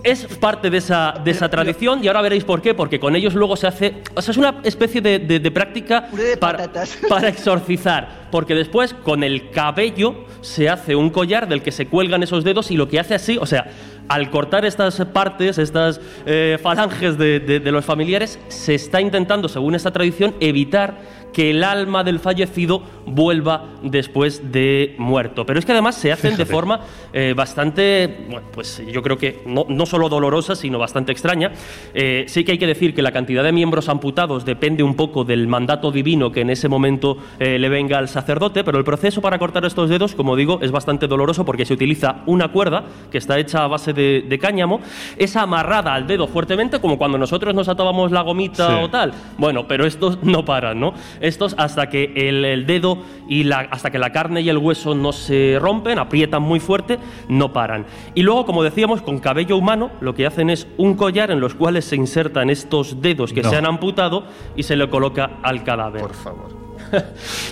[0.03, 3.33] Es parte de esa, de esa tradición y ahora veréis por qué, porque con ellos
[3.35, 3.93] luego se hace...
[4.15, 6.69] O sea, es una especie de, de- de práctica de para,
[7.09, 12.21] para exorcizar, porque después con el cabello se hace un collar del que se cuelgan
[12.21, 13.67] esos dedos y lo que hace así, o sea,
[14.09, 19.47] al cortar estas partes, estas eh, falanges de, de- de los familiares, se está intentando,
[19.47, 25.47] según esta tradición, evitar que el alma del fallecido vuelva después de muerto.
[25.47, 29.41] Pero es que además se hacen de forma eh, bastante, bueno, pues yo creo que
[29.47, 31.51] no, no solo dolorosa, sino bastante extraña.
[31.95, 35.23] Eh, sí que hay que decir que la cantidad de miembros amputados depende un poco
[35.23, 39.19] del mandato divino que en ese momento eh, le venga al sacerdote, pero el proceso
[39.19, 43.17] para cortar estos dedos, como digo, es bastante doloroso porque se utiliza una cuerda que
[43.17, 44.81] está hecha a base de, de cáñamo,
[45.17, 48.73] es amarrada al dedo fuertemente, como cuando nosotros nos atábamos la gomita Sí.
[48.83, 49.13] o tal.
[49.37, 50.93] Bueno, pero estos no paran, ¿no?
[51.21, 54.95] Estos hasta que el, el dedo y la, hasta que la carne y el hueso
[54.95, 57.85] no se rompen, aprietan muy fuerte, no paran.
[58.15, 61.53] Y luego, como decíamos, con cabello humano, lo que hacen es un collar en los
[61.55, 63.49] cuales se insertan estos dedos que No.
[63.49, 64.23] se han amputado
[64.55, 66.01] y se le coloca al cadáver.
[66.01, 66.62] Por favor.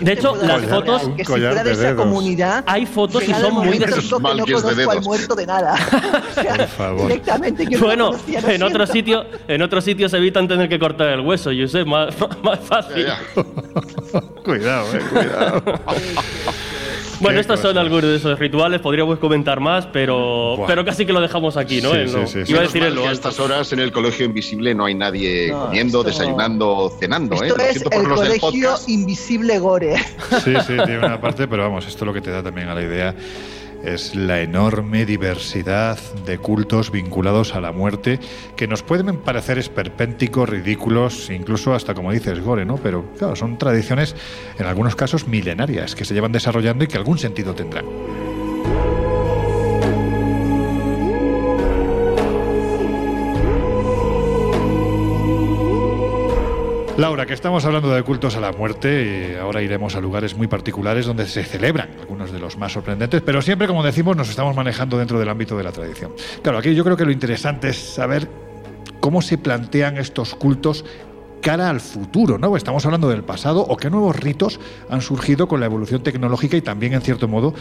[0.02, 3.34] De hecho, las collar, fotos, que si fuera de, de esa comunidad Hay fotos y
[3.34, 5.74] son muy que no de conozco al muerto de nada
[6.32, 7.08] O sea, Por favor.
[7.08, 11.08] directamente que no bueno, conocía, en otro sitio, en otros sitios evitan tener que cortar
[11.10, 13.06] el hueso, yo sé, más, más fácil.
[13.06, 14.22] Ya, ya.
[14.44, 15.64] Cuidado, eh, cuidado.
[17.22, 20.68] Bueno, estos son algunos de esos rituales, podríamos comentar más, pero, Buah.
[20.68, 21.92] pero casi que lo dejamos aquí, ¿no?
[21.92, 22.52] Sí, sí, sí, sí.
[22.52, 25.50] Iba a decir en lo a estas horas en el colegio invisible no hay nadie
[25.52, 27.36] No, comiendo, esto- desayunando, cenando.
[27.36, 27.48] ¿eh?
[27.48, 29.96] Esto Lo es siento por el los colegio invisible gore.
[30.44, 32.82] Sí, sí, tiene una parte, pero vamos, esto lo que te da también a la
[32.82, 33.16] idea
[33.84, 38.20] es la enorme diversidad de cultos vinculados a la muerte
[38.56, 42.78] que nos pueden parecer esperpénticos, ridículos, incluso hasta como dices, gore, ¿no?
[42.78, 44.16] Pero claro, son tradiciones
[44.58, 47.86] en algunos casos milenarias que se llevan desarrollando y que algún sentido tendrán.
[57.02, 61.08] Laura, que estamos hablando de cultos a la muerte, ahora iremos a lugares muy particulares
[61.08, 65.00] donde se celebran algunos de los más sorprendentes, pero siempre, como decimos, nos estamos manejando
[65.00, 66.12] dentro del ámbito de la tradición.
[66.44, 68.30] Claro, aquí yo creo que lo interesante es saber
[69.00, 70.86] cómo se plantean estos cultos
[71.42, 72.56] cara al futuro, ¿no?
[72.56, 76.62] Estamos hablando del pasado o qué nuevos ritos han surgido con la evolución tecnológica y
[76.62, 77.56] también, en cierto modo,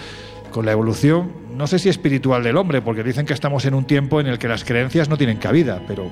[0.51, 3.87] con la evolución, no sé si espiritual del hombre, porque dicen que estamos en un
[3.87, 6.11] tiempo en el que las creencias no tienen cabida, pero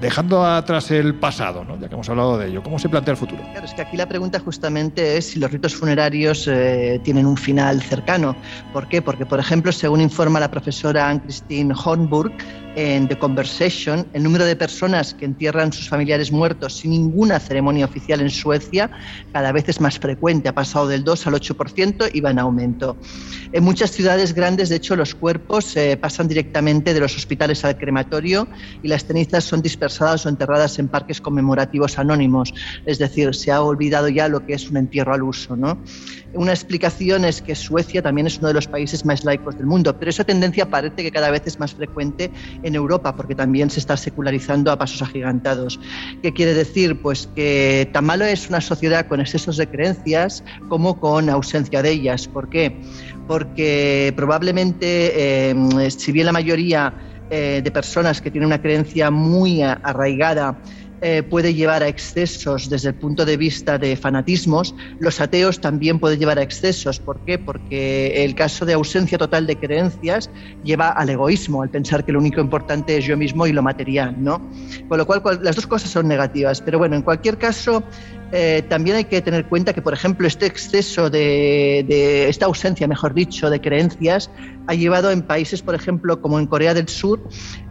[0.00, 1.78] dejando atrás el pasado, ¿no?
[1.78, 3.42] ya que hemos hablado de ello, ¿cómo se plantea el futuro?
[3.52, 7.36] Claro, es que aquí la pregunta justamente es si los ritos funerarios eh, tienen un
[7.36, 8.34] final cercano.
[8.72, 9.02] ¿Por qué?
[9.02, 12.32] Porque, por ejemplo, según informa la profesora Anne-Christine Hornburg
[12.76, 17.84] en The Conversation, el número de personas que entierran sus familiares muertos sin ninguna ceremonia
[17.84, 18.90] oficial en Suecia
[19.32, 20.48] cada vez es más frecuente.
[20.48, 22.96] Ha pasado del 2 al 8% y va en aumento.
[23.52, 27.76] En muchas ciudades grandes, de hecho, los cuerpos eh, pasan directamente de los hospitales al
[27.76, 28.46] crematorio
[28.82, 32.52] y las cenizas son dispersadas o enterradas en parques conmemorativos anónimos.
[32.84, 35.56] Es decir, se ha olvidado ya lo que es un entierro al uso.
[36.34, 39.98] Una explicación es que Suecia también es uno de los países más laicos del mundo,
[39.98, 42.30] pero esa tendencia parece que cada vez es más frecuente
[42.62, 45.80] en Europa, porque también se está secularizando a pasos agigantados.
[46.22, 47.00] ¿Qué quiere decir?
[47.02, 51.90] Pues que tan malo es una sociedad con excesos de creencias como con ausencia de
[51.90, 52.28] ellas.
[52.28, 52.80] ¿Por qué?
[53.26, 56.94] Porque probablemente, eh, si bien la mayoría
[57.30, 60.60] eh, de personas que tienen una creencia muy arraigada
[61.02, 65.98] eh, puede llevar a excesos desde el punto de vista de fanatismos, los ateos también
[65.98, 67.00] pueden llevar a excesos.
[67.00, 67.38] ¿Por qué?
[67.38, 70.28] Porque el caso de ausencia total de creencias
[70.62, 74.14] lleva al egoísmo, al pensar que lo único importante es yo mismo y lo material,
[74.22, 74.50] ¿no?
[74.88, 76.60] Con lo cual- las dos cosas son negativas.
[76.60, 77.82] Pero bueno, en cualquier caso,
[78.32, 82.86] eh, también hay que tener cuenta que, por ejemplo, este exceso de, de- esta ausencia,
[82.86, 84.30] mejor dicho, de creencias
[84.66, 87.20] ha llevado en países, por ejemplo, como en Corea del Sur,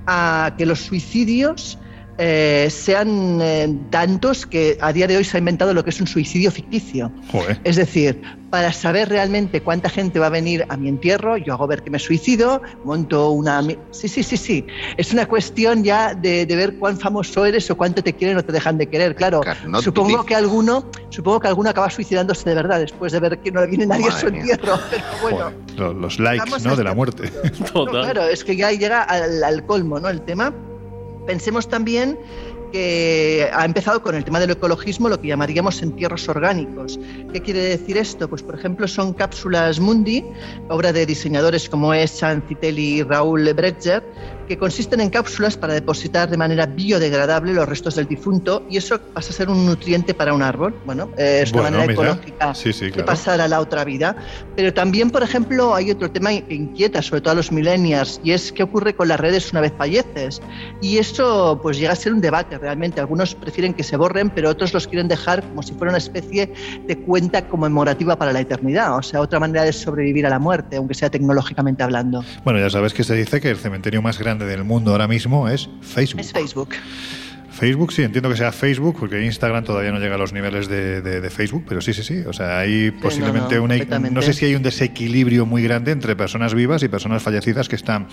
[0.05, 1.77] a que los suicidios
[2.21, 6.01] eh, sean eh, tantos que a día de hoy se ha inventado lo que es
[6.01, 7.09] un suicidio ficticio.
[7.31, 7.61] Joder.
[7.63, 11.65] Es decir, para saber realmente cuánta gente va a venir a mi entierro, yo hago
[11.65, 13.63] ver que me suicido, monto una...
[13.91, 14.67] Sí, sí, sí, sí.
[14.97, 18.43] Es una cuestión ya de, de ver cuán famoso eres o cuánto te quieren o
[18.43, 19.15] te dejan de querer.
[19.15, 19.41] Claro,
[19.81, 23.65] supongo que alguno, supongo que alguno acaba suicidándose de verdad después de ver que no
[23.65, 24.77] viene nadie a su entierro.
[24.89, 25.51] Pero bueno.
[25.77, 26.75] Joder, los likes, ¿no?
[26.75, 27.31] De la muerte.
[27.73, 30.09] No, claro, es que ya llega al, al colmo, ¿no?
[30.09, 30.53] El tema.
[31.29, 32.17] Pensemos también
[32.71, 36.99] que ha empezado con el tema del ecologismo, lo que llamaríamos entierros orgánicos.
[37.31, 38.27] ¿Qué quiere decir esto?
[38.27, 40.25] Pues, por ejemplo, son cápsulas Mundi,
[40.69, 44.03] obra de diseñadores como es Citelli y Raúl Bretger,
[44.49, 48.99] que consisten en cápsulas para depositar de manera biodegradable los restos del difunto y eso
[48.99, 50.73] pasa a ser un nutriente para un árbol.
[50.85, 52.09] Bueno, eh, es una Bueno, manera mira.
[52.11, 53.05] ecológica Sí, sí, de claro.
[53.05, 54.15] pasar a la otra vida.
[54.55, 58.31] Pero también, por ejemplo, hay otro tema que inquieta sobre todo a los millennials y
[58.31, 60.41] es qué ocurre con las redes una vez falleces.
[60.81, 62.99] Y eso pues llega a ser un debate realmente.
[62.99, 66.51] Algunos prefieren que se borren, pero otros los quieren dejar como si fuera una especie
[66.87, 68.97] de cuenta conmemorativa para la eternidad.
[68.97, 72.23] O sea, otra manera de sobrevivir a la muerte, aunque sea tecnológicamente hablando.
[72.43, 75.47] Bueno, ya sabes que se dice que el cementerio más grande del mundo ahora mismo
[75.49, 76.21] es Facebook.
[76.21, 76.69] Es Facebook.
[77.51, 81.01] Facebook, sí, entiendo que sea Facebook, porque Instagram todavía no llega a los niveles de,
[81.01, 82.19] de- de Facebook, pero sí, sí, sí.
[82.25, 83.73] O sea, hay posiblemente no, una.
[83.75, 84.15] completamente.
[84.15, 87.75] No sé si hay un desequilibrio muy grande entre personas vivas y personas fallecidas que
[87.75, 88.07] están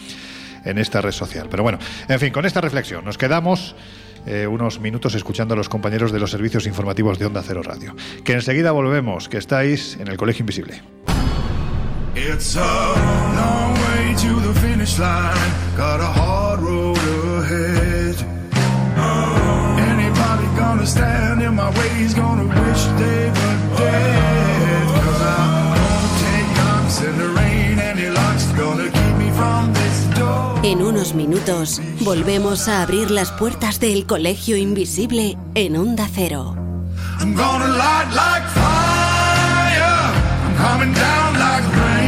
[0.64, 1.46] en esta red social.
[1.48, 3.76] Pero bueno, en fin, con esta reflexión nos quedamos.
[4.28, 7.94] eh, unos minutos escuchando a los compañeros de los servicios informativos de Onda Cero Radio.
[8.24, 10.82] Que enseguida volvemos, que estáis en el Colegio Invisible.
[12.16, 12.60] It's a
[13.36, 15.27] long way to the in
[30.62, 36.56] En unos minutos volvemos a abrir las puertas del colegio invisible en Onda Cero.
[37.21, 40.13] I'm gonna light like fire.
[40.44, 42.06] I'm coming down like rain.